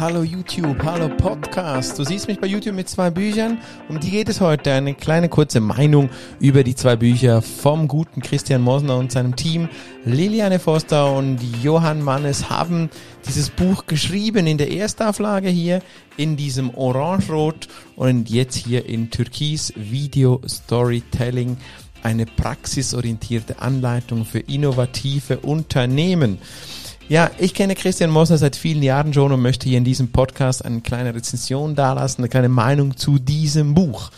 [0.00, 1.98] Hallo YouTube, hallo Podcast.
[1.98, 3.58] Du siehst mich bei YouTube mit zwei Büchern.
[3.86, 4.72] Um die geht es heute.
[4.72, 6.08] Eine kleine kurze Meinung
[6.40, 9.68] über die zwei Bücher vom guten Christian Mosner und seinem Team.
[10.06, 12.88] Liliane Foster und Johann Mannes haben
[13.28, 15.82] dieses Buch geschrieben in der Erstauflage hier
[16.16, 21.58] in diesem Orange-Rot und jetzt hier in Türkis Video Storytelling
[22.02, 26.38] eine praxisorientierte Anleitung für innovative Unternehmen.
[27.10, 30.64] Ja, ich kenne Christian Mosner seit vielen Jahren schon und möchte hier in diesem Podcast
[30.64, 34.12] eine kleine Rezension dalassen, eine kleine Meinung zu diesem Buch.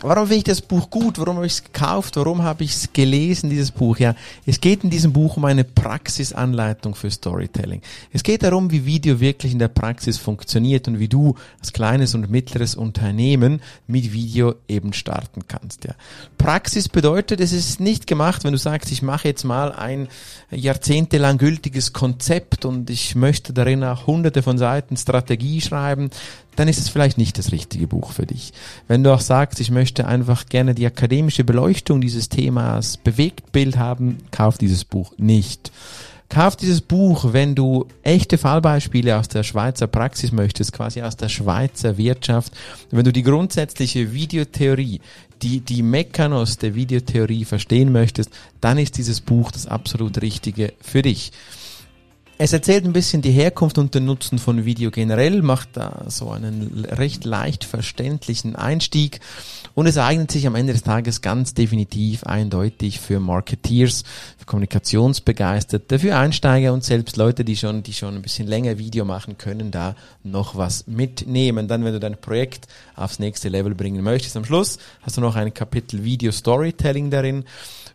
[0.00, 1.18] Warum finde ich das Buch gut?
[1.18, 2.16] Warum habe ich es gekauft?
[2.16, 3.98] Warum habe ich es gelesen, dieses Buch?
[3.98, 7.80] Ja, es geht in diesem Buch um eine Praxisanleitung für Storytelling.
[8.12, 12.14] Es geht darum, wie Video wirklich in der Praxis funktioniert und wie du als kleines
[12.14, 15.84] und mittleres Unternehmen mit Video eben starten kannst.
[15.84, 15.94] Ja.
[16.36, 20.08] Praxis bedeutet, es ist nicht gemacht, wenn du sagst, ich mache jetzt mal ein
[20.50, 26.10] jahrzehntelang gültiges Konzept und ich möchte darin auch hunderte von Seiten Strategie schreiben,
[26.56, 28.52] dann ist es vielleicht nicht das richtige Buch für dich.
[28.88, 34.18] Wenn du auch sagst, ich möchte einfach gerne die akademische Beleuchtung dieses Themas Bewegtbild haben,
[34.30, 35.72] kauf dieses Buch nicht.
[36.28, 41.28] Kauf dieses Buch, wenn du echte Fallbeispiele aus der Schweizer Praxis möchtest, quasi aus der
[41.28, 42.52] Schweizer Wirtschaft.
[42.90, 45.00] Wenn du die grundsätzliche Videotheorie,
[45.42, 48.30] die, die Mechanos der Videotheorie verstehen möchtest,
[48.60, 51.30] dann ist dieses Buch das absolut Richtige für dich.
[52.36, 56.30] Es erzählt ein bisschen die Herkunft und den Nutzen von Video generell, macht da so
[56.30, 59.20] einen recht leicht verständlichen Einstieg
[59.74, 64.02] und es eignet sich am Ende des Tages ganz definitiv eindeutig für Marketeers,
[64.36, 69.04] für Kommunikationsbegeisterte, für Einsteiger und selbst Leute, die schon, die schon ein bisschen länger Video
[69.04, 71.68] machen, können da noch was mitnehmen.
[71.68, 75.36] Dann, wenn du dein Projekt aufs nächste Level bringen möchtest, am Schluss hast du noch
[75.36, 77.44] ein Kapitel Video Storytelling darin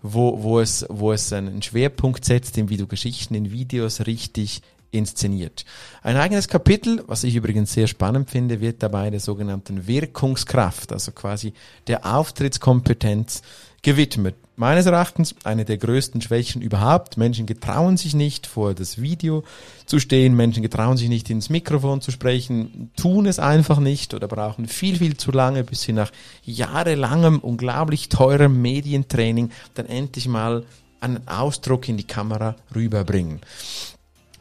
[0.01, 4.61] wo, wo, es, wo es einen Schwerpunkt setzt, in wie du Geschichten in Videos richtig
[4.91, 5.65] inszeniert.
[6.01, 11.11] Ein eigenes Kapitel, was ich übrigens sehr spannend finde, wird dabei der sogenannten Wirkungskraft, also
[11.11, 11.53] quasi
[11.87, 13.41] der Auftrittskompetenz
[13.81, 14.35] gewidmet.
[14.55, 17.15] Meines Erachtens eine der größten Schwächen überhaupt.
[17.15, 19.43] Menschen getrauen sich nicht vor das Video
[19.85, 24.27] zu stehen, Menschen getrauen sich nicht ins Mikrofon zu sprechen, tun es einfach nicht oder
[24.27, 26.11] brauchen viel, viel zu lange, bis sie nach
[26.43, 30.65] jahrelangem, unglaublich teurem Medientraining dann endlich mal
[30.99, 33.39] einen Ausdruck in die Kamera rüberbringen.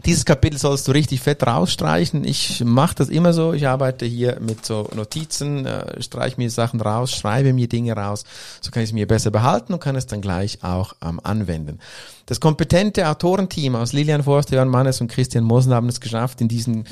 [0.05, 2.25] Dieses Kapitel sollst du richtig fett rausstreichen.
[2.25, 3.53] Ich mache das immer so.
[3.53, 8.25] Ich arbeite hier mit so Notizen, äh, streiche mir Sachen raus, schreibe mir Dinge raus.
[8.61, 11.81] So kann ich es mir besser behalten und kann es dann gleich auch ähm, anwenden.
[12.27, 16.49] Das kompetente Autorenteam aus Lilian Forster, Jan Mannes und Christian Mosen haben es geschafft, in
[16.49, 16.85] diesen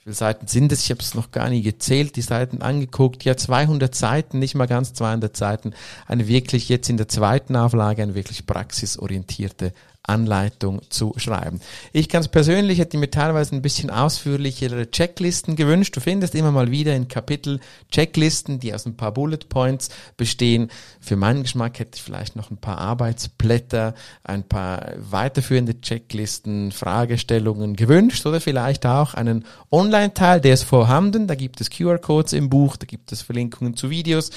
[0.00, 0.82] wie viele Seiten sind es?
[0.84, 3.22] Ich habe es noch gar nie gezählt, die Seiten angeguckt.
[3.24, 5.74] Ja, 200 Seiten, nicht mal ganz 200 Seiten.
[6.06, 9.74] Eine wirklich jetzt in der zweiten Auflage, eine wirklich praxisorientierte
[10.10, 11.60] Anleitung zu schreiben.
[11.92, 15.96] Ich ganz persönlich hätte mir teilweise ein bisschen ausführlichere Checklisten gewünscht.
[15.96, 17.60] Du findest immer mal wieder in Kapitel
[17.90, 20.70] Checklisten, die aus ein paar Bullet Points bestehen.
[21.00, 23.94] Für meinen Geschmack hätte ich vielleicht noch ein paar Arbeitsblätter,
[24.24, 31.26] ein paar weiterführende Checklisten, Fragestellungen gewünscht oder vielleicht auch einen Online-Teil, der ist vorhanden.
[31.28, 34.30] Da gibt es QR-Codes im Buch, da gibt es Verlinkungen zu Videos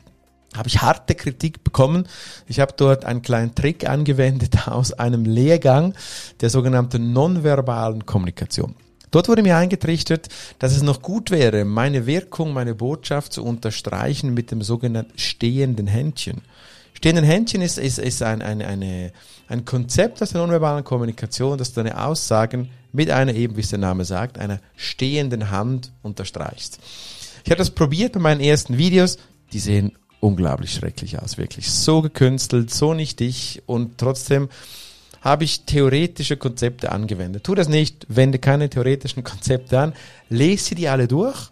[0.55, 2.07] habe ich harte Kritik bekommen.
[2.47, 5.93] Ich habe dort einen kleinen Trick angewendet aus einem Lehrgang
[6.41, 8.75] der sogenannten nonverbalen Kommunikation.
[9.11, 10.27] Dort wurde mir eingetrichtert,
[10.59, 15.87] dass es noch gut wäre, meine Wirkung, meine Botschaft zu unterstreichen mit dem sogenannten stehenden
[15.87, 16.41] Händchen.
[16.93, 19.11] Stehenden Händchen ist, ist, ist ein, ein, eine,
[19.47, 23.69] ein Konzept aus der nonverbalen Kommunikation, dass du deine Aussagen mit einer, eben wie es
[23.69, 26.79] der Name sagt, einer stehenden Hand unterstreichst.
[27.45, 29.17] Ich habe das probiert bei meinen ersten Videos.
[29.53, 31.71] Die sehen unglaublich schrecklich aus, wirklich.
[31.71, 34.49] So gekünstelt, so nicht ich und trotzdem
[35.21, 37.43] habe ich theoretische Konzepte angewendet.
[37.43, 39.93] Tu das nicht, wende keine theoretischen Konzepte an,
[40.29, 41.49] lese die alle durch,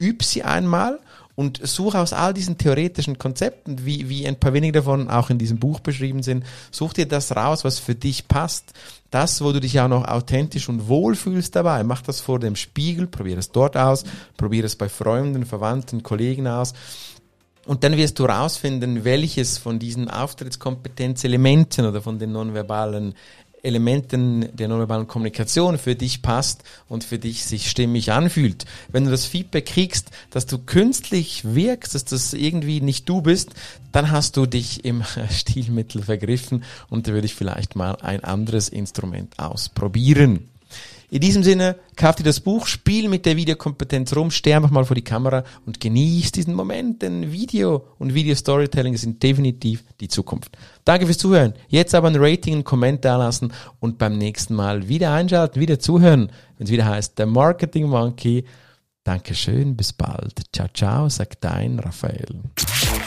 [0.00, 0.98] üb sie einmal
[1.34, 5.36] und suche aus all diesen theoretischen Konzepten, wie, wie ein paar wenige davon auch in
[5.36, 8.72] diesem Buch beschrieben sind, such dir das raus, was für dich passt.
[9.10, 11.84] Das, wo du dich auch noch authentisch und wohl fühlst dabei.
[11.84, 14.04] Mach das vor dem Spiegel, probier es dort aus,
[14.36, 16.72] probier es bei Freunden, Verwandten, Kollegen aus
[17.66, 23.14] und dann wirst du rausfinden, welches von diesen Auftrittskompetenzelementen oder von den nonverbalen
[23.62, 28.64] Elementen der nonverbalen Kommunikation für dich passt und für dich sich stimmig anfühlt.
[28.92, 33.50] Wenn du das Feedback kriegst, dass du künstlich wirkst, dass das irgendwie nicht du bist,
[33.90, 38.68] dann hast du dich im Stilmittel vergriffen und da würde ich vielleicht mal ein anderes
[38.68, 40.48] Instrument ausprobieren.
[41.08, 44.84] In diesem Sinne, kauf dir das Buch, spiel mit der Videokompetenz rum, steh einfach mal
[44.84, 50.56] vor die Kamera und genieß diesen Moment, denn Video und Video-Storytelling sind definitiv die Zukunft.
[50.84, 51.54] Danke fürs Zuhören.
[51.68, 56.32] Jetzt aber ein Rating, einen Kommentar lassen und beim nächsten Mal wieder einschalten, wieder zuhören,
[56.58, 58.44] wenn es wieder heißt, der Marketing Monkey.
[59.04, 60.42] Dankeschön, bis bald.
[60.52, 62.40] Ciao, ciao, sagt dein Raphael.